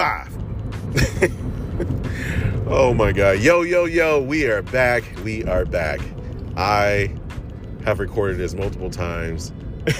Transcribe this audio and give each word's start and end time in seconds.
five. 0.00 0.34
oh 2.66 2.94
my 2.94 3.12
God. 3.12 3.40
Yo, 3.40 3.60
yo, 3.60 3.84
yo. 3.84 4.22
We 4.22 4.46
are 4.46 4.62
back. 4.62 5.04
We 5.24 5.44
are 5.44 5.66
back. 5.66 6.00
I 6.56 7.12
have 7.84 7.98
recorded 7.98 8.38
this 8.38 8.54
multiple 8.54 8.88
times. 8.88 9.52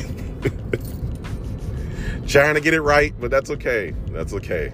Trying 2.26 2.54
to 2.54 2.62
get 2.62 2.72
it 2.72 2.80
right, 2.80 3.12
but 3.20 3.30
that's 3.30 3.50
okay. 3.50 3.94
That's 4.06 4.32
okay. 4.32 4.72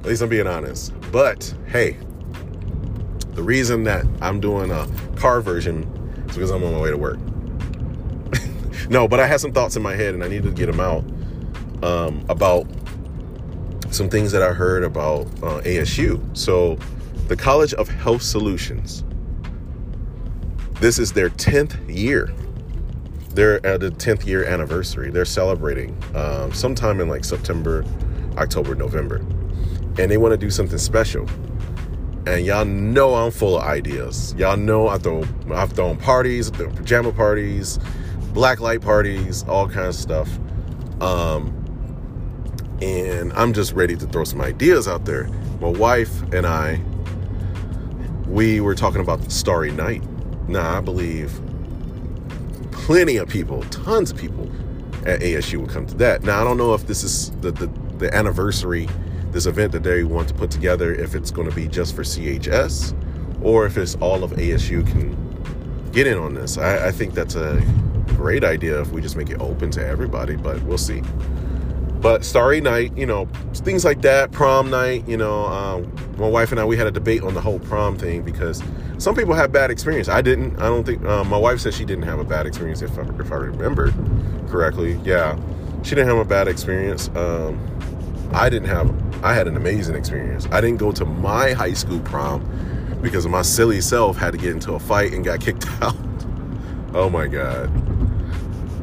At 0.00 0.04
least 0.04 0.20
I'm 0.20 0.28
being 0.28 0.46
honest. 0.46 0.92
But 1.10 1.54
hey, 1.68 1.96
the 3.30 3.42
reason 3.42 3.84
that 3.84 4.04
I'm 4.20 4.38
doing 4.38 4.70
a 4.70 4.86
car 5.16 5.40
version 5.40 5.84
is 6.28 6.34
because 6.34 6.50
I'm 6.50 6.62
on 6.62 6.74
my 6.74 6.80
way 6.80 6.90
to 6.90 6.98
work. 6.98 7.18
no, 8.90 9.08
but 9.08 9.18
I 9.18 9.26
had 9.26 9.40
some 9.40 9.52
thoughts 9.54 9.76
in 9.76 9.82
my 9.82 9.96
head 9.96 10.12
and 10.12 10.22
I 10.22 10.28
needed 10.28 10.44
to 10.44 10.50
get 10.50 10.66
them 10.66 10.78
out 10.78 11.04
um, 11.82 12.22
about 12.28 12.66
some 13.94 14.08
things 14.08 14.32
that 14.32 14.42
I 14.42 14.52
heard 14.52 14.84
about 14.84 15.26
uh, 15.42 15.60
ASU. 15.62 16.20
So, 16.36 16.78
the 17.28 17.36
College 17.36 17.74
of 17.74 17.88
Health 17.88 18.22
Solutions. 18.22 19.04
This 20.80 20.98
is 20.98 21.12
their 21.12 21.30
10th 21.30 21.94
year. 21.94 22.32
They're 23.34 23.64
at 23.64 23.80
the 23.80 23.90
10th 23.90 24.26
year 24.26 24.44
anniversary. 24.44 25.10
They're 25.10 25.24
celebrating 25.24 25.96
um, 26.14 26.52
sometime 26.52 27.00
in 27.00 27.08
like 27.08 27.24
September, 27.24 27.84
October, 28.36 28.74
November. 28.74 29.16
And 29.98 30.10
they 30.10 30.16
want 30.16 30.32
to 30.32 30.36
do 30.36 30.50
something 30.50 30.78
special. 30.78 31.28
And 32.26 32.44
y'all 32.44 32.64
know 32.64 33.14
I'm 33.14 33.30
full 33.30 33.56
of 33.56 33.62
ideas. 33.62 34.34
Y'all 34.36 34.56
know 34.56 34.88
I 34.88 34.98
throw, 34.98 35.24
I've 35.52 35.72
thrown 35.72 35.96
parties, 35.96 36.50
pajama 36.50 37.12
parties, 37.12 37.78
black 38.32 38.60
light 38.60 38.80
parties, 38.80 39.44
all 39.44 39.68
kinds 39.68 39.96
of 39.96 40.02
stuff. 40.02 40.28
Um, 41.00 41.61
and 42.82 43.32
I'm 43.34 43.52
just 43.52 43.74
ready 43.74 43.94
to 43.96 44.06
throw 44.08 44.24
some 44.24 44.40
ideas 44.40 44.88
out 44.88 45.04
there. 45.04 45.28
My 45.60 45.68
wife 45.68 46.20
and 46.32 46.44
I, 46.44 46.80
we 48.26 48.60
were 48.60 48.74
talking 48.74 49.00
about 49.00 49.20
the 49.20 49.30
Starry 49.30 49.70
Night. 49.70 50.02
Now, 50.48 50.78
I 50.78 50.80
believe 50.80 51.40
plenty 52.72 53.18
of 53.18 53.28
people, 53.28 53.62
tons 53.64 54.10
of 54.10 54.16
people 54.16 54.50
at 55.06 55.20
ASU 55.20 55.60
will 55.60 55.68
come 55.68 55.86
to 55.86 55.94
that. 55.98 56.24
Now, 56.24 56.40
I 56.40 56.44
don't 56.44 56.56
know 56.56 56.74
if 56.74 56.88
this 56.88 57.04
is 57.04 57.30
the, 57.40 57.52
the, 57.52 57.66
the 57.98 58.12
anniversary, 58.12 58.88
this 59.30 59.46
event 59.46 59.70
that 59.72 59.84
they 59.84 60.02
want 60.02 60.26
to 60.28 60.34
put 60.34 60.50
together, 60.50 60.92
if 60.92 61.14
it's 61.14 61.30
going 61.30 61.48
to 61.48 61.54
be 61.54 61.68
just 61.68 61.94
for 61.94 62.02
CHS 62.02 62.98
or 63.44 63.64
if 63.64 63.76
it's 63.76 63.94
all 63.96 64.24
of 64.24 64.32
ASU 64.32 64.84
can 64.84 65.90
get 65.92 66.08
in 66.08 66.18
on 66.18 66.34
this. 66.34 66.58
I, 66.58 66.88
I 66.88 66.90
think 66.90 67.14
that's 67.14 67.36
a 67.36 67.62
great 68.08 68.42
idea 68.42 68.80
if 68.80 68.90
we 68.90 69.00
just 69.00 69.16
make 69.16 69.30
it 69.30 69.40
open 69.40 69.70
to 69.72 69.86
everybody, 69.86 70.34
but 70.34 70.60
we'll 70.64 70.78
see. 70.78 71.02
But 72.02 72.24
Starry 72.24 72.60
Night, 72.60 72.96
you 72.96 73.06
know, 73.06 73.26
things 73.54 73.84
like 73.84 74.02
that, 74.02 74.32
prom 74.32 74.70
night, 74.70 75.08
you 75.08 75.16
know, 75.16 75.44
um, 75.46 75.94
my 76.18 76.28
wife 76.28 76.50
and 76.50 76.60
I, 76.60 76.64
we 76.64 76.76
had 76.76 76.88
a 76.88 76.90
debate 76.90 77.22
on 77.22 77.32
the 77.34 77.40
whole 77.40 77.60
prom 77.60 77.96
thing 77.96 78.22
because 78.22 78.60
some 78.98 79.14
people 79.14 79.34
have 79.34 79.52
bad 79.52 79.70
experience. 79.70 80.08
I 80.08 80.20
didn't. 80.20 80.56
I 80.60 80.64
don't 80.64 80.84
think. 80.84 81.04
Uh, 81.04 81.22
my 81.24 81.36
wife 81.38 81.60
said 81.60 81.74
she 81.74 81.84
didn't 81.84 82.04
have 82.04 82.18
a 82.18 82.24
bad 82.24 82.46
experience, 82.46 82.82
if 82.82 82.98
I, 82.98 83.02
if 83.20 83.30
I 83.30 83.36
remember 83.36 83.94
correctly. 84.48 85.00
Yeah, 85.04 85.38
she 85.82 85.94
didn't 85.94 86.08
have 86.08 86.18
a 86.18 86.24
bad 86.24 86.48
experience. 86.48 87.08
Um, 87.14 87.60
I 88.32 88.50
didn't 88.50 88.68
have. 88.68 89.24
I 89.24 89.34
had 89.34 89.46
an 89.46 89.56
amazing 89.56 89.94
experience. 89.94 90.48
I 90.50 90.60
didn't 90.60 90.78
go 90.78 90.90
to 90.92 91.04
my 91.04 91.52
high 91.52 91.72
school 91.72 92.00
prom 92.00 92.44
because 93.00 93.26
my 93.28 93.42
silly 93.42 93.80
self 93.80 94.16
had 94.16 94.32
to 94.32 94.38
get 94.38 94.50
into 94.50 94.72
a 94.74 94.80
fight 94.80 95.12
and 95.12 95.24
got 95.24 95.40
kicked 95.40 95.66
out. 95.82 95.96
oh 96.94 97.08
my 97.10 97.28
god. 97.28 97.70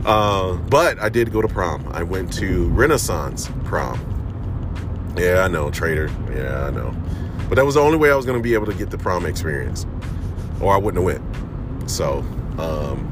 Uh, 0.09 0.55
but 0.69 0.97
I 0.99 1.07
did 1.07 1.31
go 1.31 1.39
to 1.39 1.47
prom. 1.47 1.87
I 1.89 2.01
went 2.01 2.33
to 2.33 2.67
Renaissance 2.69 3.47
prom. 3.63 5.13
Yeah, 5.15 5.43
I 5.43 5.47
know, 5.47 5.69
traitor. 5.69 6.09
Yeah, 6.33 6.65
I 6.65 6.71
know. 6.71 6.95
But 7.47 7.57
that 7.57 7.65
was 7.65 7.75
the 7.75 7.81
only 7.81 7.99
way 7.99 8.09
I 8.09 8.15
was 8.15 8.25
going 8.25 8.39
to 8.39 8.41
be 8.41 8.55
able 8.55 8.65
to 8.65 8.73
get 8.73 8.89
the 8.89 8.97
prom 8.97 9.27
experience, 9.27 9.85
or 10.61 10.73
I 10.73 10.77
wouldn't 10.77 11.07
have 11.07 11.21
went. 11.21 11.89
So, 11.91 12.25
um, 12.57 13.05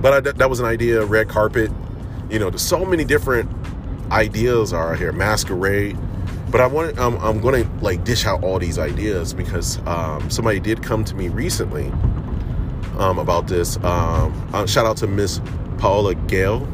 but 0.00 0.12
I, 0.12 0.20
that 0.20 0.48
was 0.48 0.60
an 0.60 0.66
idea. 0.66 1.04
Red 1.04 1.28
carpet. 1.28 1.72
You 2.30 2.38
know, 2.38 2.48
there's 2.48 2.62
so 2.62 2.84
many 2.84 3.04
different 3.04 3.50
ideas 4.12 4.72
are 4.72 4.94
here. 4.94 5.10
Masquerade. 5.10 5.98
But 6.52 6.60
I 6.60 6.66
want. 6.68 6.96
I'm, 6.96 7.16
I'm 7.16 7.40
going 7.40 7.64
to 7.64 7.84
like 7.84 8.04
dish 8.04 8.24
out 8.24 8.44
all 8.44 8.60
these 8.60 8.78
ideas 8.78 9.34
because 9.34 9.78
um, 9.88 10.30
somebody 10.30 10.60
did 10.60 10.80
come 10.80 11.02
to 11.06 11.16
me 11.16 11.26
recently 11.26 11.88
um, 12.98 13.18
about 13.18 13.48
this. 13.48 13.78
Um, 13.78 14.48
uh, 14.52 14.64
shout 14.64 14.86
out 14.86 14.96
to 14.98 15.08
Miss 15.08 15.40
Paola 15.82 16.14
Gale. 16.14 16.66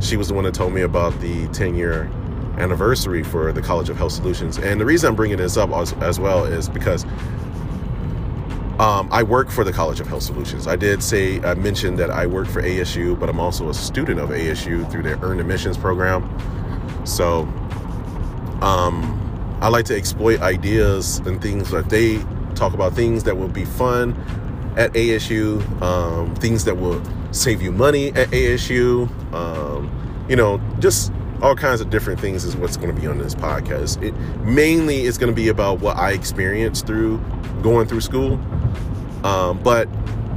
She 0.00 0.16
was 0.16 0.26
the 0.26 0.34
one 0.34 0.42
that 0.42 0.54
told 0.54 0.74
me 0.74 0.82
about 0.82 1.18
the 1.20 1.46
10 1.48 1.76
year 1.76 2.10
anniversary 2.58 3.22
for 3.22 3.52
the 3.52 3.62
College 3.62 3.88
of 3.88 3.96
Health 3.96 4.10
Solutions. 4.10 4.58
And 4.58 4.80
the 4.80 4.84
reason 4.84 5.08
I'm 5.08 5.14
bringing 5.14 5.36
this 5.36 5.56
up 5.56 5.70
as, 5.70 5.92
as 5.94 6.18
well 6.18 6.44
is 6.44 6.68
because 6.68 7.04
um, 8.80 9.08
I 9.12 9.22
work 9.22 9.50
for 9.50 9.62
the 9.62 9.72
College 9.72 10.00
of 10.00 10.08
Health 10.08 10.24
Solutions. 10.24 10.66
I 10.66 10.74
did 10.74 11.00
say, 11.00 11.40
I 11.42 11.54
mentioned 11.54 11.96
that 12.00 12.10
I 12.10 12.26
work 12.26 12.48
for 12.48 12.60
ASU, 12.60 13.18
but 13.18 13.28
I'm 13.28 13.38
also 13.38 13.68
a 13.68 13.74
student 13.74 14.18
of 14.18 14.30
ASU 14.30 14.90
through 14.90 15.04
their 15.04 15.16
Earned 15.18 15.40
Admissions 15.40 15.76
program. 15.78 16.28
So 17.06 17.42
um, 18.62 19.58
I 19.60 19.68
like 19.68 19.84
to 19.86 19.96
exploit 19.96 20.40
ideas 20.40 21.18
and 21.18 21.40
things 21.40 21.70
that 21.70 21.88
they 21.88 22.18
talk 22.56 22.74
about 22.74 22.94
things 22.94 23.22
that 23.22 23.36
will 23.36 23.46
be 23.46 23.64
fun 23.64 24.12
at 24.76 24.92
ASU, 24.94 25.62
um, 25.80 26.34
things 26.34 26.64
that 26.64 26.76
will 26.76 27.00
save 27.34 27.60
you 27.60 27.72
money 27.72 28.08
at 28.10 28.28
ASU. 28.30 29.08
Um, 29.32 29.90
you 30.28 30.36
know, 30.36 30.60
just 30.78 31.12
all 31.42 31.54
kinds 31.54 31.80
of 31.80 31.90
different 31.90 32.20
things 32.20 32.44
is 32.44 32.56
what's 32.56 32.76
going 32.76 32.94
to 32.94 32.98
be 32.98 33.06
on 33.06 33.18
this 33.18 33.34
podcast. 33.34 34.02
It 34.02 34.14
mainly 34.44 35.02
is 35.02 35.18
going 35.18 35.30
to 35.30 35.36
be 35.36 35.48
about 35.48 35.80
what 35.80 35.96
I 35.96 36.12
experienced 36.12 36.86
through 36.86 37.18
going 37.62 37.86
through 37.86 38.00
school. 38.00 38.34
Um, 39.24 39.62
but 39.62 39.88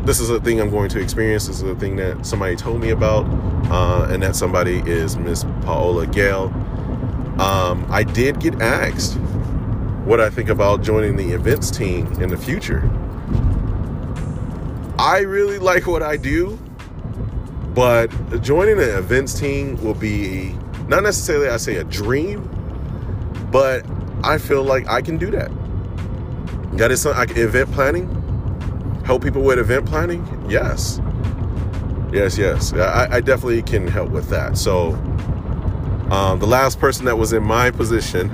this 0.06 0.20
is 0.20 0.30
a 0.30 0.40
thing 0.40 0.60
I'm 0.60 0.70
going 0.70 0.90
to 0.90 1.00
experience. 1.00 1.48
This 1.48 1.58
is 1.58 1.70
a 1.70 1.76
thing 1.76 1.98
that 1.98 2.26
somebody 2.26 2.56
told 2.56 2.82
me 2.82 2.90
about, 2.90 3.26
uh, 3.70 4.08
and 4.10 4.24
that 4.24 4.36
somebody 4.36 4.80
is 4.80 5.18
Miss 5.18 5.44
Paola 5.62 6.08
Gale. 6.08 6.46
Um, 7.40 7.86
I 7.90 8.04
did 8.04 8.40
get 8.40 8.62
asked 8.62 9.18
what 10.06 10.22
I 10.22 10.30
think 10.30 10.50
about 10.50 10.82
joining 10.82 11.18
the 11.18 11.34
events 11.34 11.70
team 11.70 12.08
in 12.22 12.30
the 12.30 12.38
future. 12.38 12.90
I 14.98 15.20
really 15.20 15.60
like 15.60 15.86
what 15.86 16.02
I 16.02 16.18
do, 16.18 16.58
but 17.78 18.08
joining 18.42 18.80
an 18.80 18.90
events 18.90 19.40
team 19.40 19.80
will 19.84 19.94
be 19.94 20.58
not 20.88 21.04
necessarily, 21.04 21.48
I 21.48 21.58
say, 21.58 21.76
a 21.76 21.84
dream, 21.84 22.50
but 23.52 23.86
I 24.24 24.40
feel 24.40 24.64
like 24.64 24.88
I 24.88 25.04
can 25.04 25.20
do 25.20 25.30
that. 25.30 25.52
That 26.76 26.90
is 26.90 27.04
something, 27.04 27.20
like 27.20 27.38
event 27.38 27.72
planning, 27.74 28.10
help 29.06 29.22
people 29.22 29.44
with 29.44 29.60
event 29.60 29.86
planning. 29.86 30.26
Yes. 30.50 31.00
Yes, 32.12 32.36
yes. 32.36 32.74
I, 32.74 33.18
I 33.18 33.22
definitely 33.22 33.62
can 33.62 33.88
help 33.88 34.10
with 34.10 34.28
that. 34.30 34.58
So, 34.58 34.94
um, 36.10 36.40
the 36.40 36.48
last 36.48 36.80
person 36.80 37.06
that 37.06 37.20
was 37.20 37.32
in 37.32 37.44
my 37.44 37.70
position 37.70 38.30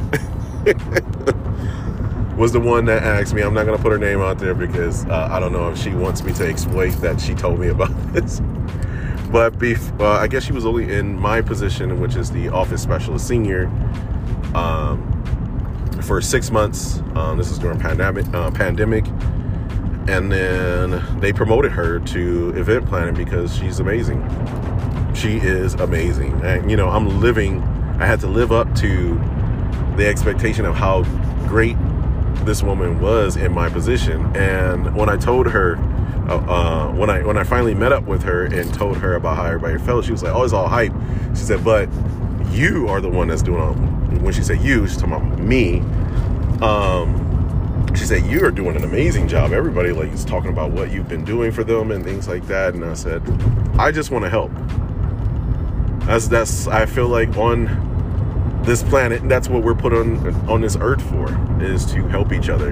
was 2.37 2.53
the 2.53 2.61
one 2.61 2.85
that 2.85 3.03
asked 3.03 3.33
me. 3.33 3.41
I'm 3.41 3.53
not 3.53 3.65
going 3.65 3.75
to 3.75 3.83
put 3.83 3.91
her 3.91 3.97
name 3.97 4.21
out 4.21 4.39
there 4.39 4.55
because 4.55 5.05
uh, 5.07 5.27
I 5.29 5.41
don't 5.41 5.51
know 5.51 5.69
if 5.69 5.77
she 5.77 5.89
wants 5.89 6.23
me 6.23 6.31
to 6.31 6.47
exploit 6.47 6.91
that 7.01 7.19
she 7.19 7.35
told 7.35 7.59
me 7.59 7.67
about 7.67 7.91
this. 8.13 8.41
But 9.33 9.53
bef- 9.57 9.99
uh, 9.99 10.11
I 10.11 10.27
guess 10.27 10.43
she 10.43 10.53
was 10.53 10.63
only 10.63 10.93
in 10.93 11.19
my 11.19 11.41
position, 11.41 11.99
which 11.99 12.15
is 12.15 12.29
the 12.29 12.49
office 12.49 12.83
specialist 12.83 13.27
senior, 13.27 13.65
um, 14.53 15.01
for 16.03 16.21
six 16.21 16.51
months. 16.51 16.99
Um, 17.15 17.39
this 17.39 17.49
is 17.49 17.57
during 17.57 17.79
pandemic, 17.79 18.31
uh, 18.31 18.51
pandemic, 18.51 19.07
and 20.07 20.31
then 20.31 21.19
they 21.19 21.33
promoted 21.33 21.71
her 21.71 21.97
to 21.97 22.49
event 22.51 22.85
planning 22.87 23.15
because 23.15 23.55
she's 23.55 23.79
amazing. 23.79 24.21
She 25.15 25.37
is 25.37 25.73
amazing, 25.73 26.39
and 26.43 26.69
you 26.69 26.77
know 26.77 26.89
I'm 26.89 27.19
living. 27.19 27.63
I 27.99 28.05
had 28.05 28.19
to 28.19 28.27
live 28.27 28.51
up 28.51 28.75
to 28.75 29.15
the 29.97 30.05
expectation 30.05 30.63
of 30.63 30.75
how 30.75 31.05
great 31.47 31.75
this 32.45 32.61
woman 32.61 33.01
was 33.01 33.35
in 33.35 33.51
my 33.51 33.67
position. 33.67 34.25
And 34.35 34.95
when 34.95 35.09
I 35.09 35.17
told 35.17 35.47
her, 35.47 35.79
uh, 36.29 36.87
when 36.93 37.09
I 37.09 37.23
when 37.23 37.37
I 37.37 37.43
finally 37.43 37.73
met 37.73 37.91
up 37.91 38.05
with 38.05 38.23
her 38.23 38.45
and 38.45 38.73
told 38.73 38.97
her 38.97 39.15
about 39.15 39.37
how 39.37 39.45
everybody 39.45 39.77
felt, 39.77 40.05
she 40.05 40.11
was 40.11 40.23
like, 40.23 40.33
"Oh, 40.33 40.43
it's 40.43 40.53
all 40.53 40.67
hype." 40.67 40.93
She 41.29 41.41
said, 41.43 41.63
"But 41.63 41.89
you 42.51 42.87
are 42.87 43.01
the 43.01 43.09
one 43.09 43.27
that's 43.27 43.41
doing 43.41 43.61
all." 43.61 43.73
When 43.73 44.33
she 44.33 44.43
said 44.43 44.61
"you," 44.61 44.87
she's 44.87 44.97
talking 44.97 45.13
about 45.13 45.39
me. 45.39 45.79
Um, 46.61 47.93
she 47.95 48.05
said, 48.05 48.25
"You 48.25 48.45
are 48.45 48.51
doing 48.51 48.75
an 48.75 48.83
amazing 48.83 49.27
job. 49.27 49.51
Everybody 49.51 49.91
like 49.91 50.11
is 50.11 50.23
talking 50.23 50.51
about 50.51 50.71
what 50.71 50.91
you've 50.91 51.09
been 51.09 51.25
doing 51.25 51.51
for 51.51 51.63
them 51.63 51.91
and 51.91 52.03
things 52.03 52.27
like 52.27 52.47
that." 52.47 52.73
And 52.73 52.85
I 52.85 52.93
said, 52.93 53.21
"I 53.77 53.91
just 53.91 54.11
want 54.11 54.23
to 54.23 54.29
help." 54.29 54.51
That's 56.05 56.27
that's 56.27 56.67
I 56.67 56.85
feel 56.85 57.07
like 57.07 57.35
on 57.37 58.61
this 58.63 58.81
planet 58.83 59.27
that's 59.27 59.49
what 59.49 59.61
we're 59.61 59.75
put 59.75 59.93
on 59.93 60.25
on 60.49 60.61
this 60.61 60.77
earth 60.79 61.01
for 61.09 61.27
is 61.61 61.85
to 61.85 62.01
help 62.07 62.31
each 62.31 62.47
other 62.47 62.71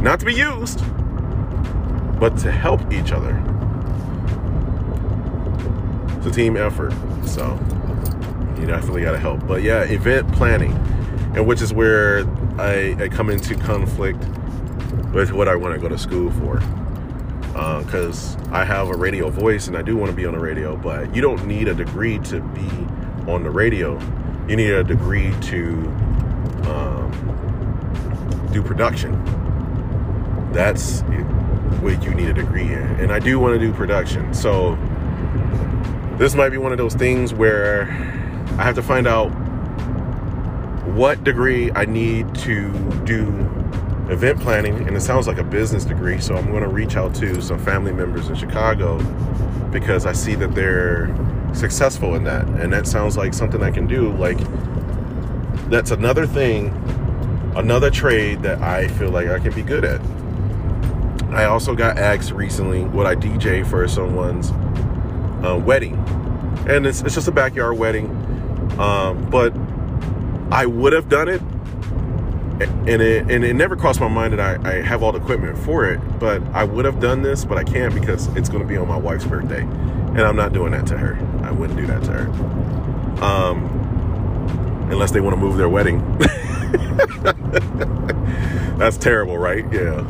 not 0.00 0.18
to 0.18 0.26
be 0.26 0.34
used 0.34 0.82
but 2.18 2.36
to 2.38 2.50
help 2.50 2.80
each 2.92 3.12
other 3.12 3.34
it's 6.16 6.26
a 6.26 6.30
team 6.30 6.56
effort 6.56 6.92
so 7.24 7.58
you 8.58 8.66
definitely 8.66 9.02
got 9.02 9.12
to 9.12 9.18
help 9.18 9.46
but 9.46 9.62
yeah 9.62 9.82
event 9.82 10.30
planning 10.32 10.72
and 11.36 11.46
which 11.46 11.60
is 11.60 11.72
where 11.72 12.24
I, 12.58 12.96
I 12.98 13.08
come 13.08 13.28
into 13.28 13.54
conflict 13.54 14.24
with 15.12 15.32
what 15.32 15.48
I 15.48 15.56
want 15.56 15.74
to 15.74 15.80
go 15.80 15.88
to 15.88 15.98
school 15.98 16.30
for. 16.32 16.60
Because 17.80 18.36
uh, 18.36 18.50
I 18.52 18.64
have 18.64 18.88
a 18.88 18.96
radio 18.96 19.30
voice 19.30 19.66
and 19.66 19.76
I 19.76 19.82
do 19.82 19.96
want 19.96 20.10
to 20.10 20.16
be 20.16 20.26
on 20.26 20.34
the 20.34 20.40
radio, 20.40 20.76
but 20.76 21.14
you 21.14 21.22
don't 21.22 21.46
need 21.46 21.68
a 21.68 21.74
degree 21.74 22.18
to 22.20 22.40
be 22.40 22.68
on 23.30 23.42
the 23.42 23.50
radio. 23.50 23.98
You 24.46 24.56
need 24.56 24.70
a 24.70 24.84
degree 24.84 25.32
to 25.42 25.72
um, 26.66 28.50
do 28.52 28.62
production. 28.62 29.12
That's 30.52 31.02
what 31.80 32.02
you 32.02 32.14
need 32.14 32.28
a 32.28 32.34
degree 32.34 32.72
in. 32.72 32.82
And 33.00 33.12
I 33.12 33.18
do 33.18 33.38
want 33.38 33.58
to 33.58 33.58
do 33.58 33.72
production. 33.72 34.32
So 34.34 34.76
this 36.18 36.34
might 36.34 36.50
be 36.50 36.58
one 36.58 36.72
of 36.72 36.78
those 36.78 36.94
things 36.94 37.34
where 37.34 37.82
I 38.58 38.62
have 38.62 38.74
to 38.76 38.82
find 38.82 39.06
out 39.06 39.28
what 40.94 41.22
degree 41.24 41.70
I 41.72 41.84
need 41.84 42.34
to 42.36 42.72
do 43.04 43.28
event 44.08 44.40
planning. 44.40 44.86
And 44.86 44.96
it 44.96 45.00
sounds 45.00 45.26
like 45.26 45.38
a 45.38 45.44
business 45.44 45.84
degree. 45.84 46.20
So 46.20 46.34
I'm 46.36 46.50
going 46.50 46.62
to 46.62 46.68
reach 46.68 46.96
out 46.96 47.14
to 47.16 47.42
some 47.42 47.58
family 47.58 47.92
members 47.92 48.28
in 48.28 48.34
Chicago 48.34 48.98
because 49.70 50.06
I 50.06 50.12
see 50.12 50.34
that 50.36 50.54
they're 50.54 51.14
successful 51.52 52.14
in 52.14 52.24
that. 52.24 52.46
And 52.46 52.72
that 52.72 52.86
sounds 52.86 53.16
like 53.16 53.34
something 53.34 53.62
I 53.62 53.70
can 53.70 53.86
do. 53.86 54.12
Like, 54.12 54.38
that's 55.68 55.90
another 55.90 56.26
thing, 56.26 56.68
another 57.56 57.90
trade 57.90 58.42
that 58.42 58.62
I 58.62 58.88
feel 58.88 59.10
like 59.10 59.28
I 59.28 59.38
can 59.38 59.52
be 59.52 59.62
good 59.62 59.84
at. 59.84 60.00
I 61.36 61.44
also 61.44 61.74
got 61.74 61.98
asked 61.98 62.32
recently 62.32 62.82
would 62.82 63.06
I 63.06 63.14
DJ 63.14 63.66
for 63.66 63.86
someone's 63.88 64.50
uh, 65.44 65.60
wedding, 65.62 65.92
and 66.66 66.86
it's, 66.86 67.02
it's 67.02 67.14
just 67.14 67.28
a 67.28 67.32
backyard 67.32 67.76
wedding. 67.76 68.06
Um, 68.80 69.28
but 69.28 69.54
I 70.50 70.64
would 70.64 70.94
have 70.94 71.10
done 71.10 71.28
it, 71.28 71.42
and 72.62 73.02
it 73.02 73.30
and 73.30 73.44
it 73.44 73.52
never 73.52 73.76
crossed 73.76 74.00
my 74.00 74.08
mind 74.08 74.32
that 74.32 74.40
I, 74.40 74.78
I 74.78 74.80
have 74.80 75.02
all 75.02 75.12
the 75.12 75.20
equipment 75.20 75.58
for 75.58 75.84
it. 75.84 76.00
But 76.18 76.42
I 76.54 76.64
would 76.64 76.86
have 76.86 77.00
done 77.00 77.20
this, 77.20 77.44
but 77.44 77.58
I 77.58 77.64
can't 77.64 77.92
because 77.92 78.28
it's 78.28 78.48
going 78.48 78.62
to 78.62 78.68
be 78.68 78.78
on 78.78 78.88
my 78.88 78.96
wife's 78.96 79.26
birthday, 79.26 79.60
and 79.60 80.22
I'm 80.22 80.36
not 80.36 80.54
doing 80.54 80.72
that 80.72 80.86
to 80.86 80.96
her. 80.96 81.18
I 81.44 81.50
wouldn't 81.50 81.78
do 81.78 81.86
that 81.86 82.02
to 82.04 82.12
her, 82.12 82.30
um, 83.22 83.66
unless 84.90 85.10
they 85.10 85.20
want 85.20 85.36
to 85.36 85.40
move 85.40 85.58
their 85.58 85.68
wedding. 85.68 86.00
That's 88.78 88.96
terrible, 88.96 89.36
right? 89.36 89.70
Yeah. 89.70 90.02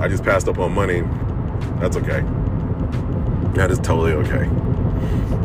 I 0.00 0.08
just 0.08 0.24
passed 0.24 0.48
up 0.48 0.58
on 0.58 0.72
money. 0.72 1.02
That's 1.78 1.96
okay. 1.98 2.22
That 3.54 3.70
is 3.70 3.78
totally 3.78 4.12
okay. 4.12 4.44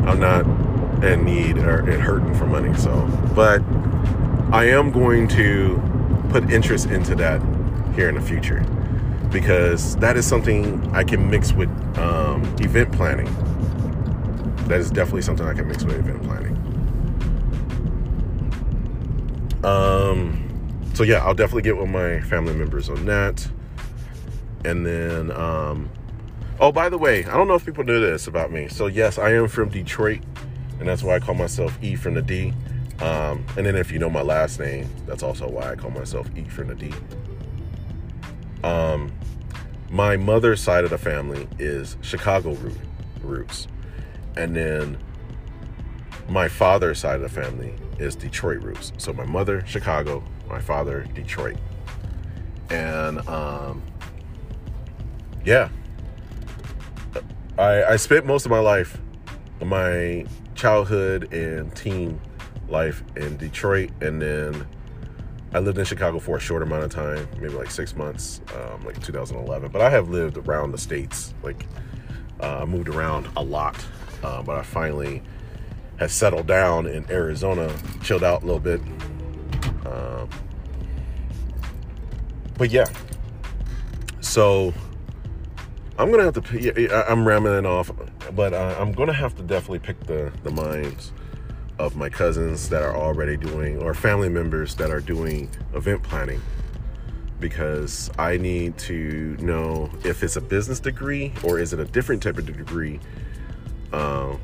I'm 0.07 0.19
not 0.19 0.45
in 1.03 1.25
need 1.25 1.57
or 1.57 1.89
in 1.89 1.99
hurting 1.99 2.33
for 2.35 2.45
money. 2.45 2.73
So, 2.77 3.05
but 3.35 3.61
I 4.53 4.65
am 4.69 4.91
going 4.91 5.27
to 5.29 5.81
put 6.29 6.49
interest 6.49 6.87
into 6.87 7.15
that 7.15 7.41
here 7.95 8.07
in 8.07 8.15
the 8.15 8.21
future 8.21 8.65
because 9.31 9.97
that 9.97 10.15
is 10.15 10.25
something 10.25 10.89
I 10.95 11.03
can 11.03 11.29
mix 11.29 11.51
with 11.51 11.69
um, 11.97 12.43
event 12.59 12.93
planning. 12.93 13.27
That 14.67 14.79
is 14.79 14.89
definitely 14.89 15.23
something 15.23 15.45
I 15.45 15.53
can 15.53 15.67
mix 15.67 15.83
with 15.83 15.97
event 15.97 16.23
planning. 16.23 16.55
Um, 19.65 20.91
so 20.93 21.03
yeah, 21.03 21.25
I'll 21.25 21.33
definitely 21.33 21.63
get 21.63 21.75
with 21.75 21.89
my 21.89 22.21
family 22.21 22.53
members 22.53 22.89
on 22.89 23.05
that. 23.05 23.47
And 24.65 24.83
then, 24.83 25.29
um, 25.29 25.91
oh, 26.59 26.71
by 26.71 26.89
the 26.89 26.97
way, 26.97 27.23
I 27.25 27.37
don't 27.37 27.47
know 27.47 27.53
if 27.53 27.63
people 27.65 27.83
knew 27.83 27.99
this 27.99 28.25
about 28.25 28.51
me. 28.51 28.67
So 28.67 28.87
yes, 28.87 29.19
I 29.19 29.33
am 29.33 29.47
from 29.47 29.69
Detroit, 29.69 30.21
and 30.79 30.89
that's 30.89 31.03
why 31.03 31.15
I 31.15 31.19
call 31.19 31.35
myself 31.35 31.77
E 31.83 31.95
from 31.95 32.15
the 32.15 32.23
D. 32.23 32.51
Um, 32.99 33.45
and 33.57 33.65
then 33.65 33.75
if 33.75 33.91
you 33.91 33.99
know 33.99 34.09
my 34.09 34.23
last 34.23 34.59
name, 34.59 34.89
that's 35.05 35.21
also 35.21 35.47
why 35.47 35.69
I 35.71 35.75
call 35.75 35.91
myself 35.91 36.27
E 36.35 36.45
from 36.45 36.69
the 36.69 36.75
D. 36.75 36.91
Um, 38.63 39.11
my 39.91 40.17
mother's 40.17 40.61
side 40.61 40.83
of 40.83 40.89
the 40.89 40.97
family 40.97 41.47
is 41.59 41.95
Chicago 42.01 42.53
root, 42.55 42.79
roots, 43.21 43.67
and 44.35 44.55
then 44.55 44.97
my 46.27 46.47
father's 46.47 46.97
side 46.97 47.17
of 47.17 47.21
the 47.21 47.29
family 47.29 47.75
is 47.99 48.15
Detroit 48.15 48.63
roots. 48.63 48.93
So 48.97 49.13
my 49.13 49.25
mother 49.25 49.63
Chicago, 49.67 50.23
my 50.49 50.59
father 50.59 51.05
Detroit, 51.13 51.57
and 52.71 53.19
um, 53.29 53.83
yeah, 55.45 55.69
I, 57.57 57.83
I 57.83 57.95
spent 57.95 58.25
most 58.25 58.45
of 58.45 58.51
my 58.51 58.59
life, 58.59 58.99
my 59.63 60.25
childhood 60.55 61.31
and 61.33 61.73
teen 61.75 62.19
life 62.67 63.03
in 63.15 63.37
Detroit, 63.37 63.91
and 64.01 64.21
then 64.21 64.67
I 65.53 65.59
lived 65.59 65.77
in 65.77 65.85
Chicago 65.85 66.19
for 66.19 66.35
a 66.35 66.39
short 66.39 66.63
amount 66.63 66.83
of 66.83 66.89
time, 66.89 67.27
maybe 67.35 67.53
like 67.53 67.71
six 67.71 67.95
months, 67.95 68.41
um, 68.55 68.83
like 68.83 69.01
2011. 69.01 69.71
But 69.71 69.81
I 69.81 69.89
have 69.89 70.09
lived 70.09 70.37
around 70.37 70.71
the 70.71 70.77
states, 70.77 71.33
like 71.43 71.65
uh, 72.41 72.65
moved 72.65 72.89
around 72.89 73.29
a 73.37 73.43
lot. 73.43 73.77
Uh, 74.23 74.41
but 74.41 74.57
I 74.57 74.63
finally 74.63 75.21
has 75.97 76.11
settled 76.11 76.47
down 76.47 76.87
in 76.87 77.09
Arizona, 77.09 77.73
chilled 78.03 78.23
out 78.23 78.43
a 78.43 78.45
little 78.45 78.59
bit. 78.59 78.81
Um, 79.85 80.29
but 82.57 82.69
yeah, 82.71 82.87
so 84.19 84.73
I'm 85.97 86.11
gonna 86.11 86.23
have 86.23 86.43
to. 86.43 86.59
Yeah, 86.59 87.05
I'm 87.07 87.27
rambling 87.27 87.65
off, 87.65 87.89
but 88.33 88.53
uh, 88.53 88.75
I'm 88.79 88.91
gonna 88.91 89.13
have 89.13 89.35
to 89.37 89.43
definitely 89.43 89.79
pick 89.79 89.99
the 90.05 90.31
the 90.43 90.51
minds 90.51 91.13
of 91.79 91.95
my 91.95 92.09
cousins 92.09 92.69
that 92.69 92.83
are 92.83 92.95
already 92.95 93.37
doing, 93.37 93.81
or 93.81 93.93
family 93.93 94.29
members 94.29 94.75
that 94.75 94.91
are 94.91 94.99
doing 94.99 95.49
event 95.73 96.03
planning, 96.03 96.41
because 97.39 98.09
I 98.17 98.37
need 98.37 98.77
to 98.79 99.37
know 99.39 99.89
if 100.03 100.23
it's 100.23 100.35
a 100.35 100.41
business 100.41 100.79
degree 100.79 101.33
or 101.43 101.59
is 101.59 101.73
it 101.73 101.79
a 101.79 101.85
different 101.85 102.23
type 102.23 102.37
of 102.37 102.45
degree 102.45 102.99
um, 103.93 104.39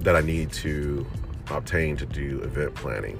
that 0.00 0.16
I 0.16 0.20
need 0.20 0.52
to 0.52 1.06
obtain 1.50 1.96
to 1.96 2.06
do 2.06 2.40
event 2.42 2.74
planning. 2.74 3.18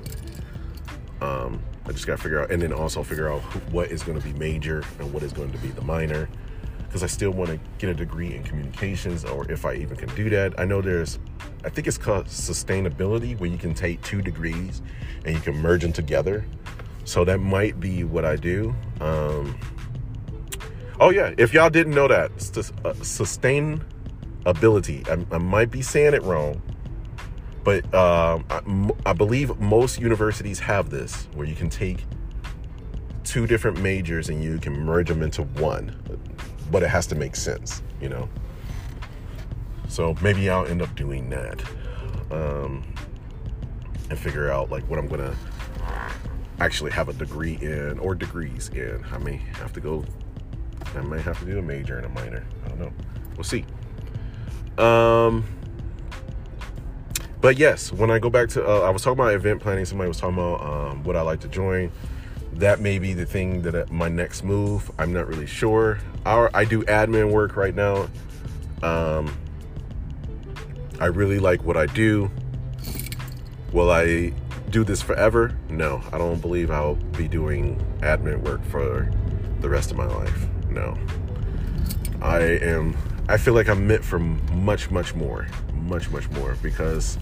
Um, 1.20 1.60
I 1.86 1.92
just 1.92 2.06
got 2.06 2.16
to 2.16 2.22
figure 2.22 2.42
out, 2.42 2.50
and 2.50 2.62
then 2.62 2.72
also 2.72 3.02
figure 3.02 3.30
out 3.30 3.40
what 3.72 3.90
is 3.90 4.02
going 4.02 4.18
to 4.18 4.24
be 4.26 4.32
major 4.38 4.82
and 4.98 5.12
what 5.12 5.22
is 5.22 5.32
going 5.32 5.52
to 5.52 5.58
be 5.58 5.68
the 5.68 5.82
minor, 5.82 6.28
because 6.90 7.04
I 7.04 7.06
still 7.06 7.31
want 7.31 7.50
to 7.50 7.60
get 7.78 7.88
a 7.88 7.94
degree 7.94 8.34
in 8.34 8.42
communications, 8.42 9.25
or 9.25 9.48
if 9.50 9.64
I 9.64 9.75
even 9.75 9.96
can 9.96 10.12
do 10.16 10.28
that. 10.31 10.58
I 10.58 10.64
know 10.64 10.82
there's, 10.82 11.20
I 11.64 11.69
think 11.69 11.87
it's 11.87 11.96
called 11.96 12.26
sustainability, 12.26 13.38
where 13.38 13.48
you 13.48 13.58
can 13.58 13.75
take 13.75 14.02
two 14.02 14.20
degrees 14.20 14.82
and 15.25 15.32
you 15.35 15.40
can 15.40 15.56
merge 15.56 15.82
them 15.82 15.92
together. 15.92 16.44
So 17.04 17.25
that 17.25 17.38
might 17.38 17.78
be 17.78 18.02
what 18.02 18.25
I 18.25 18.35
do. 18.35 18.75
Um, 19.00 19.56
oh 20.99 21.11
yeah, 21.11 21.32
if 21.38 21.54
y'all 21.54 21.70
didn't 21.70 21.94
know 21.94 22.09
that, 22.09 22.32
uh, 22.32 22.94
sustainability. 22.94 25.09
I, 25.09 25.25
I 25.35 25.38
might 25.38 25.70
be 25.70 25.82
saying 25.82 26.14
it 26.14 26.25
wrong 26.25 26.61
but 27.62 27.85
um, 27.94 28.44
I, 28.50 29.11
I 29.11 29.12
believe 29.12 29.59
most 29.61 30.00
universities 30.00 30.59
have 30.61 30.90
this 30.90 31.28
where 31.35 31.47
you 31.47 31.54
can 31.54 31.68
take 31.68 32.04
two 33.25 33.47
different 33.47 33.80
majors 33.80 34.28
and 34.28 34.42
you 34.42 34.59
can 34.59 34.73
merge 34.73 35.09
them 35.09 35.23
into 35.23 35.42
one, 35.42 35.94
but 36.70 36.82
it 36.82 36.88
has 36.88 37.06
to 37.08 37.14
make 37.14 37.36
sense, 37.36 37.82
you 38.00 38.08
know. 38.08 38.28
So 39.88 40.16
maybe 40.22 40.48
I'll 40.48 40.66
end 40.66 40.82
up 40.82 40.94
doing 40.94 41.30
that 41.30 41.62
um, 42.30 42.84
and 44.08 44.18
figure 44.18 44.50
out 44.50 44.70
like 44.70 44.88
what 44.88 44.98
I'm 44.98 45.08
gonna 45.08 45.34
actually 46.60 46.92
have 46.92 47.08
a 47.08 47.12
degree 47.12 47.58
in 47.60 47.98
or 47.98 48.14
degrees 48.14 48.68
in. 48.68 49.04
I 49.12 49.18
may 49.18 49.36
have 49.54 49.72
to 49.74 49.80
go. 49.80 50.04
I 50.94 51.00
may 51.02 51.20
have 51.20 51.38
to 51.40 51.44
do 51.44 51.58
a 51.58 51.62
major 51.62 51.96
and 51.96 52.06
a 52.06 52.08
minor. 52.10 52.44
I 52.64 52.68
don't 52.68 52.78
know. 52.78 52.92
We'll 53.36 53.44
see. 53.44 53.64
Um 54.78 55.44
but 57.40 57.56
yes, 57.58 57.90
when 57.90 58.10
I 58.10 58.18
go 58.18 58.28
back 58.28 58.50
to, 58.50 58.66
uh, 58.66 58.80
I 58.80 58.90
was 58.90 59.02
talking 59.02 59.18
about 59.18 59.32
event 59.32 59.62
planning. 59.62 59.86
Somebody 59.86 60.08
was 60.08 60.18
talking 60.18 60.36
about 60.36 60.60
um, 60.60 61.04
what 61.04 61.16
I 61.16 61.22
like 61.22 61.40
to 61.40 61.48
join. 61.48 61.90
That 62.61 62.79
may 62.81 62.99
be 62.99 63.14
the 63.14 63.25
thing 63.25 63.62
that 63.62 63.75
uh, 63.75 63.87
my 63.90 64.11
next 64.11 64.45
move. 64.45 64.90
I'm 64.99 65.14
not 65.14 65.26
really 65.26 65.47
sure. 65.47 65.99
Our, 66.26 66.50
I 66.52 66.67
do 66.67 66.83
admin 66.83 67.33
work 67.33 67.57
right 67.57 67.75
now. 67.75 68.07
Um, 68.83 69.35
I 71.00 71.07
really 71.07 71.38
like 71.38 71.64
what 71.64 71.79
I 71.79 71.87
do. 71.87 72.31
Will 73.73 73.90
I 73.90 74.35
do 74.69 74.85
this 74.85 75.00
forever? 75.00 75.57
No, 75.71 76.02
I 76.12 76.19
don't 76.19 76.38
believe 76.38 76.71
I'll 76.71 76.97
be 76.97 77.29
doing 77.29 77.83
admin 78.00 78.43
work 78.43 78.62
for 78.67 79.11
the 79.61 79.69
rest 79.71 79.90
of 79.90 79.97
my 79.97 80.07
life. 80.07 80.47
No. 80.69 80.99
I 82.21 82.40
am, 82.40 82.95
I 83.26 83.38
feel 83.38 83.55
like 83.55 83.71
I'm 83.71 83.87
meant 83.87 84.05
for 84.05 84.19
much, 84.19 84.90
much 84.90 85.14
more. 85.14 85.47
Much, 85.73 86.11
much 86.11 86.29
more 86.33 86.59
because 86.61 87.17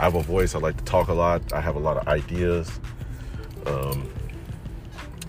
I 0.00 0.02
have 0.02 0.16
a 0.16 0.22
voice. 0.24 0.56
I 0.56 0.58
like 0.58 0.76
to 0.78 0.84
talk 0.84 1.06
a 1.06 1.14
lot. 1.14 1.52
I 1.52 1.60
have 1.60 1.76
a 1.76 1.78
lot 1.78 1.98
of 1.98 2.08
ideas. 2.08 2.80
Um, 3.64 4.10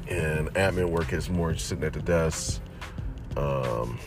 and 0.09 0.53
admin 0.53 0.89
work 0.89 1.13
is 1.13 1.29
more 1.29 1.55
sitting 1.55 1.83
at 1.83 1.93
the 1.93 2.01
desk, 2.01 2.61
um, 3.35 3.99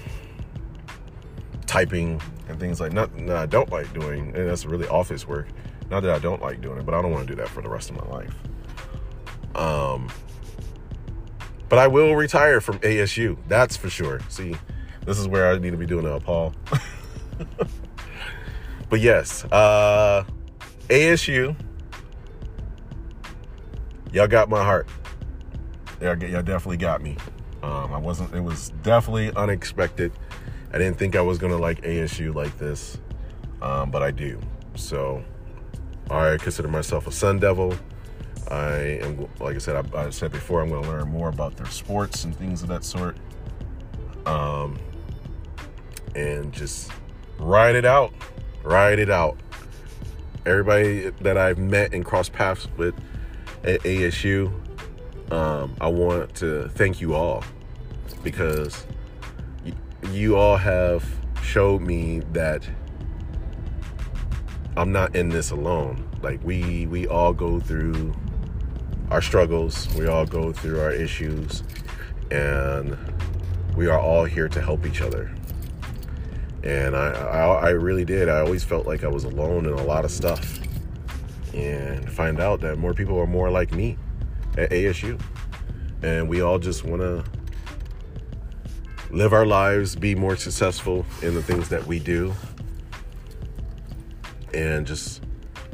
typing 1.66 2.21
and 2.49 2.59
things 2.59 2.80
like 2.80 2.92
that. 2.92 3.11
I 3.30 3.47
don't 3.47 3.71
like 3.71 3.92
doing, 3.92 4.35
and 4.35 4.49
that's 4.49 4.64
really 4.64 4.88
office 4.88 5.26
work. 5.26 5.49
Not 5.90 6.00
that 6.00 6.11
I 6.14 6.19
don't 6.19 6.40
like 6.40 6.61
doing 6.61 6.78
it, 6.78 6.87
but 6.87 6.95
I 6.95 7.02
don't 7.02 7.11
want 7.11 7.26
to 7.26 7.35
do 7.35 7.40
that 7.40 7.49
for 7.49 7.62
the 7.62 7.69
rest 7.69 7.90
of 7.90 7.97
my 7.97 8.07
life. 8.07 8.35
Um, 9.54 10.09
but 11.69 11.78
I 11.78 11.87
will 11.87 12.14
retire 12.14 12.61
from 12.61 12.78
ASU. 12.80 13.37
That's 13.49 13.76
for 13.76 13.90
sure. 13.90 14.21
See, 14.28 14.57
this 15.04 15.19
is 15.19 15.28
where 15.28 15.50
I 15.50 15.59
need 15.59 15.71
to 15.71 15.76
be 15.76 15.87
doing 15.87 16.07
a 16.07 16.21
Paul. 16.21 16.54
but 18.88 19.00
yes, 19.00 19.45
uh, 19.47 20.25
ASU, 20.88 21.57
y'all 24.12 24.28
got 24.28 24.49
my 24.49 24.62
heart. 24.62 24.88
Y'all, 26.00 26.23
y'all 26.23 26.42
definitely 26.42 26.78
got 26.78 27.02
me. 27.02 27.16
Um, 27.62 27.92
I 27.92 27.99
wasn't. 27.99 28.35
It 28.35 28.40
was 28.40 28.71
definitely 28.83 29.33
unexpected. 29.35 30.12
I 30.73 30.78
didn't 30.78 30.99
think 30.99 31.16
I 31.16 31.21
was 31.21 31.38
gonna 31.38 31.59
like 31.59 31.83
ASU 31.83 32.35
like 32.35 32.57
this, 32.59 32.99
um, 33.61 33.90
but 33.90 34.02
I 34.02 34.11
do. 34.11 34.40
So 34.76 35.23
I 36.11 36.38
consider 36.38 36.69
myself 36.69 37.07
a 37.07 37.12
Sun 37.12 37.40
Devil. 37.40 37.75
I 38.50 38.99
am, 39.02 39.28
like 39.38 39.54
I 39.54 39.59
said, 39.59 39.95
I, 39.95 40.07
I 40.07 40.11
said 40.11 40.33
before, 40.33 40.62
I'm 40.62 40.71
to 40.71 40.80
learn 40.80 41.09
more 41.09 41.28
about 41.28 41.57
their 41.57 41.66
sports 41.66 42.25
and 42.25 42.35
things 42.35 42.62
of 42.62 42.69
that 42.69 42.85
sort. 42.85 43.16
Um, 44.26 44.78
and 46.16 46.52
just 46.52 46.90
ride 47.38 47.76
it 47.76 47.85
out, 47.85 48.12
ride 48.62 48.99
it 48.99 49.11
out. 49.11 49.38
Everybody 50.47 51.11
that 51.21 51.37
I've 51.37 51.59
met 51.59 51.92
and 51.92 52.04
crossed 52.04 52.33
paths 52.33 52.69
with 52.76 52.95
at 53.62 53.80
ASU, 53.80 54.52
um, 55.31 55.77
I 55.81 55.89
want 55.89 56.35
to 56.37 56.69
thank 56.71 57.01
you 57.01 57.15
all 57.15 57.45
because 58.23 58.87
y- 59.65 59.73
you 60.11 60.37
all 60.37 60.57
have 60.57 61.05
showed 61.43 61.83
me 61.83 62.21
that 62.33 62.69
I'm 64.77 64.93
not 64.93 65.15
in 65.15 65.29
this 65.29 65.51
alone. 65.51 66.09
Like 66.23 66.43
we 66.45 66.87
we 66.87 67.07
all 67.07 67.33
go 67.33 67.61
through 67.61 68.15
our 69.11 69.23
struggles, 69.23 69.93
we 69.95 70.07
all 70.07 70.27
go 70.27 70.53
through 70.53 70.81
our 70.81 70.93
issues, 70.93 71.63
and 72.31 72.97
we 73.77 73.89
are 73.89 73.99
all 73.99 74.25
here 74.25 74.49
to 74.49 74.61
help 74.61 74.87
each 74.87 75.01
other. 75.01 75.31
And 76.63 76.95
I, 76.95 77.11
I, 77.11 77.47
I 77.47 77.71
really 77.71 78.05
did. 78.05 78.29
I 78.29 78.41
always 78.41 78.63
felt 78.63 78.87
like 78.87 79.03
I 79.03 79.09
was 79.09 79.25
alone 79.25 79.65
in 79.65 79.73
a 79.73 79.83
lot 79.83 80.05
of 80.05 80.11
stuff, 80.11 80.61
and 81.55 82.11
find 82.13 82.39
out 82.39 82.61
that 82.61 82.79
more 82.79 82.95
people 82.95 83.19
are 83.19 83.27
more 83.27 83.51
like 83.51 83.73
me 83.73 83.97
at 84.57 84.71
ASU, 84.71 85.21
and 86.02 86.28
we 86.28 86.40
all 86.40 86.59
just 86.59 86.85
want 86.85 87.02
to 87.02 87.25
live 89.11 89.33
our 89.33 89.47
lives, 89.47 89.97
be 89.97 90.14
more 90.14 90.37
successful 90.37 91.04
in 91.23 91.35
the 91.35 91.42
things 91.42 91.69
that 91.69 91.87
we 91.87 91.99
do, 91.99 92.33
and 94.54 94.87
just 94.87 95.23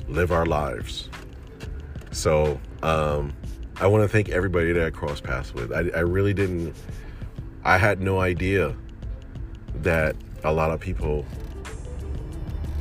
live 0.09 0.33
our 0.33 0.47
lives. 0.47 1.09
So 2.13 2.61
um, 2.83 3.35
I 3.81 3.87
want 3.87 4.05
to 4.05 4.09
thank 4.09 4.31
everybody 4.31 4.73
that 4.73 4.87
I 4.87 4.91
crossed 4.91 5.25
paths 5.25 5.53
with. 5.53 5.73
I, 5.73 5.91
I 5.95 6.01
really 6.01 6.33
didn't, 6.33 6.75
I 7.65 7.79
had 7.79 8.01
no 8.01 8.21
idea 8.21 8.75
that 9.77 10.17
a 10.45 10.53
lot 10.53 10.71
of 10.71 10.81
people 10.81 11.27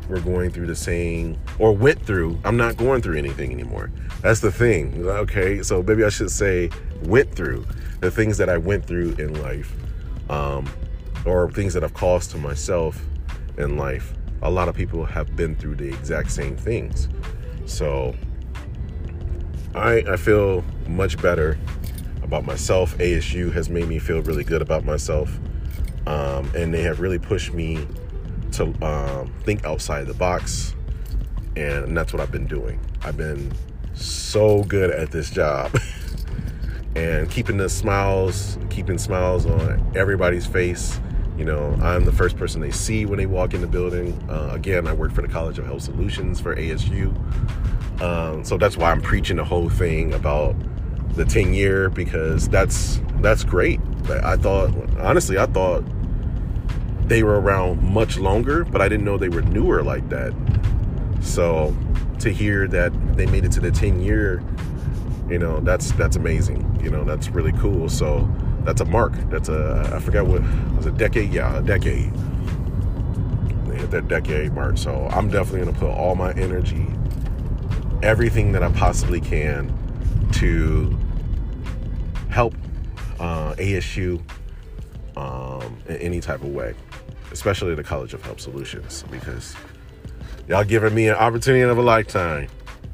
were 0.07 0.19
going 0.19 0.51
through 0.51 0.67
the 0.67 0.75
same 0.75 1.37
or 1.59 1.71
went 1.71 2.01
through. 2.05 2.39
I'm 2.43 2.57
not 2.57 2.77
going 2.77 3.01
through 3.01 3.17
anything 3.17 3.51
anymore. 3.51 3.91
That's 4.21 4.39
the 4.39 4.51
thing. 4.51 5.05
Okay, 5.05 5.63
so 5.63 5.81
maybe 5.81 6.03
I 6.03 6.09
should 6.09 6.31
say 6.31 6.69
went 7.03 7.33
through 7.33 7.65
the 8.01 8.11
things 8.11 8.37
that 8.37 8.49
I 8.49 8.57
went 8.57 8.85
through 8.85 9.13
in 9.13 9.41
life, 9.41 9.73
um, 10.29 10.69
or 11.25 11.49
things 11.51 11.73
that 11.73 11.83
I've 11.83 11.93
caused 11.93 12.31
to 12.31 12.37
myself 12.37 13.01
in 13.57 13.77
life. 13.77 14.13
A 14.41 14.49
lot 14.49 14.67
of 14.67 14.75
people 14.75 15.05
have 15.05 15.35
been 15.35 15.55
through 15.55 15.75
the 15.75 15.87
exact 15.87 16.31
same 16.31 16.55
things. 16.55 17.07
So 17.65 18.15
I, 19.73 20.03
I 20.07 20.17
feel 20.17 20.63
much 20.87 21.21
better 21.21 21.57
about 22.21 22.45
myself. 22.45 22.97
ASU 22.97 23.51
has 23.53 23.69
made 23.69 23.87
me 23.87 23.99
feel 23.99 24.21
really 24.21 24.43
good 24.43 24.61
about 24.61 24.85
myself. 24.85 25.39
Um, 26.07 26.51
and 26.55 26.73
they 26.73 26.81
have 26.83 26.99
really 26.99 27.17
pushed 27.17 27.53
me 27.53 27.87
to 28.57 28.85
um, 28.85 29.33
think 29.43 29.65
outside 29.65 30.07
the 30.07 30.13
box. 30.13 30.75
And 31.55 31.95
that's 31.95 32.11
what 32.11 32.21
I've 32.21 32.31
been 32.31 32.47
doing. 32.47 32.79
I've 33.03 33.17
been 33.17 33.51
so 33.93 34.63
good 34.63 34.91
at 34.91 35.11
this 35.11 35.29
job 35.29 35.77
and 36.95 37.29
keeping 37.29 37.57
the 37.57 37.69
smiles, 37.69 38.57
keeping 38.69 38.97
smiles 38.97 39.45
on 39.45 39.91
everybody's 39.95 40.45
face. 40.45 40.99
You 41.37 41.45
know, 41.45 41.77
I'm 41.81 42.05
the 42.05 42.11
first 42.11 42.37
person 42.37 42.61
they 42.61 42.71
see 42.71 43.05
when 43.05 43.17
they 43.17 43.25
walk 43.25 43.53
in 43.53 43.61
the 43.61 43.67
building. 43.67 44.13
Uh, 44.29 44.49
again, 44.51 44.87
I 44.87 44.93
work 44.93 45.11
for 45.11 45.21
the 45.21 45.27
College 45.27 45.59
of 45.59 45.65
Health 45.65 45.83
Solutions 45.83 46.39
for 46.39 46.55
ASU. 46.55 47.13
Um, 48.01 48.43
so 48.43 48.57
that's 48.57 48.77
why 48.77 48.91
I'm 48.91 49.01
preaching 49.01 49.37
the 49.37 49.43
whole 49.45 49.69
thing 49.69 50.13
about 50.13 50.55
the 51.15 51.25
10 51.25 51.53
year 51.53 51.89
because 51.89 52.49
that's 52.49 53.01
that's 53.21 53.43
great. 53.43 53.79
I 54.09 54.35
thought 54.35 54.73
honestly, 54.99 55.37
I 55.37 55.45
thought 55.45 55.83
they 57.07 57.23
were 57.23 57.39
around 57.39 57.81
much 57.81 58.17
longer, 58.17 58.65
but 58.65 58.81
I 58.81 58.89
didn't 58.89 59.05
know 59.05 59.17
they 59.17 59.29
were 59.29 59.41
newer 59.41 59.83
like 59.83 60.07
that. 60.09 60.33
So 61.21 61.75
to 62.19 62.29
hear 62.31 62.67
that 62.67 62.91
they 63.15 63.25
made 63.25 63.45
it 63.45 63.51
to 63.53 63.59
the 63.59 63.71
10 63.71 64.01
year, 64.01 64.43
you 65.29 65.39
know, 65.39 65.59
that's 65.59 65.91
that's 65.93 66.15
amazing. 66.15 66.79
You 66.83 66.91
know, 66.91 67.03
that's 67.03 67.29
really 67.29 67.53
cool. 67.53 67.89
So 67.89 68.29
that's 68.63 68.81
a 68.81 68.85
mark. 68.85 69.13
That's 69.29 69.49
a 69.49 69.91
I 69.93 69.99
forgot 69.99 70.27
what 70.27 70.41
was 70.75 70.85
a 70.85 70.91
decade. 70.91 71.33
Yeah, 71.33 71.57
a 71.57 71.61
decade. 71.61 72.13
They 73.65 73.77
hit 73.77 73.91
that 73.91 74.07
decade 74.07 74.53
mark. 74.53 74.77
So 74.77 75.07
I'm 75.11 75.29
definitely 75.29 75.65
gonna 75.65 75.77
put 75.79 75.89
all 75.89 76.15
my 76.15 76.31
energy 76.33 76.87
everything 78.05 78.51
that 78.51 78.61
I 78.61 78.71
possibly 78.71 79.19
can 79.19 79.73
to 80.33 80.95
help 82.29 82.53
uh, 83.19 83.55
ASU 83.55 84.21
um, 85.17 85.77
in 85.87 85.95
any 85.97 86.21
type 86.21 86.41
of 86.41 86.49
way, 86.49 86.75
especially 87.35 87.75
the 87.75 87.83
College 87.83 88.13
of 88.13 88.23
Health 88.23 88.39
Solutions, 88.39 89.03
because 89.11 89.53
y'all 90.47 90.63
giving 90.63 90.95
me 90.95 91.09
an 91.09 91.15
opportunity 91.15 91.63
of 91.63 91.77
a 91.77 91.81
lifetime, 91.81 92.47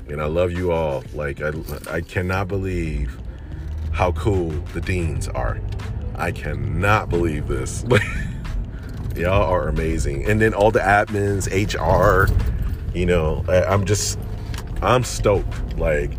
and 0.10 0.20
I 0.20 0.26
love 0.26 0.52
you 0.52 0.72
all. 0.72 1.04
Like 1.14 1.44
I, 1.44 1.52
I 1.88 2.02
cannot 2.02 2.48
believe 2.48 3.16
how 3.92 4.14
cool 4.14 4.50
the 4.74 4.82
deans 4.82 5.28
are. 5.28 5.62
I 6.16 6.32
cannot 6.32 7.10
believe 7.10 7.48
this. 7.48 7.86
y'all 9.16 9.44
are 9.44 9.68
amazing, 9.68 10.26
and 10.26 10.42
then 10.42 10.56
all 10.56 10.72
the 10.72 10.80
admins, 10.80 11.46
HR. 11.48 12.28
You 12.98 13.06
know, 13.06 13.46
I'm 13.48 13.86
just 13.86 14.18
I'm 14.82 15.04
stoked, 15.04 15.78
like, 15.78 16.14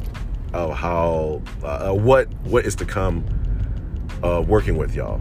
of 0.54 0.76
how 0.76 1.42
uh, 1.64 1.92
what 1.92 2.32
what 2.44 2.66
is 2.66 2.76
to 2.76 2.84
come 2.84 3.24
uh, 4.22 4.44
working 4.46 4.76
with 4.76 4.94
y'all 4.94 5.20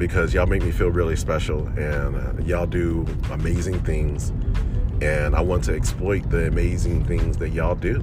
because 0.00 0.32
y'all 0.32 0.46
make 0.46 0.62
me 0.62 0.70
feel 0.70 0.88
really 0.88 1.14
special 1.14 1.66
and 1.78 2.16
uh, 2.16 2.42
y'all 2.42 2.64
do 2.64 3.06
amazing 3.32 3.78
things 3.80 4.32
and 5.02 5.36
I 5.36 5.42
want 5.42 5.62
to 5.64 5.74
exploit 5.76 6.28
the 6.30 6.46
amazing 6.46 7.04
things 7.04 7.36
that 7.36 7.50
y'all 7.50 7.74
do. 7.74 8.02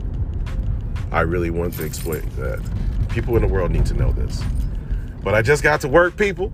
I 1.11 1.21
really 1.21 1.49
want 1.49 1.73
to 1.73 1.83
exploit 1.83 2.21
that. 2.35 2.63
People 3.09 3.35
in 3.35 3.41
the 3.41 3.47
world 3.47 3.71
need 3.71 3.87
to 3.87 3.95
know 3.95 4.11
this. 4.11 4.43
But 5.23 5.33
I 5.33 5.41
just 5.41 5.63
got 5.63 5.81
to 5.81 5.87
work, 5.87 6.15
people. 6.17 6.53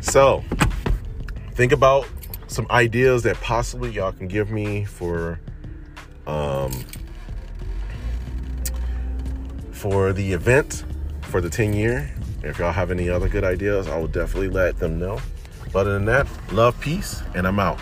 So 0.00 0.42
think 1.52 1.72
about 1.72 2.08
some 2.46 2.66
ideas 2.70 3.24
that 3.24 3.38
possibly 3.42 3.90
y'all 3.90 4.12
can 4.12 4.28
give 4.28 4.50
me 4.50 4.86
for 4.86 5.40
um, 6.26 6.72
for 9.72 10.14
the 10.14 10.32
event 10.32 10.84
for 11.22 11.42
the 11.42 11.50
10 11.50 11.74
year. 11.74 12.10
If 12.42 12.58
y'all 12.58 12.72
have 12.72 12.90
any 12.90 13.08
other 13.08 13.28
good 13.28 13.44
ideas, 13.44 13.86
I 13.88 13.96
will 13.96 14.08
definitely 14.08 14.48
let 14.48 14.78
them 14.78 14.98
know. 14.98 15.20
But 15.72 15.80
other 15.80 15.94
than 15.94 16.04
that, 16.06 16.26
love, 16.52 16.78
peace, 16.80 17.22
and 17.34 17.46
I'm 17.46 17.60
out. 17.60 17.78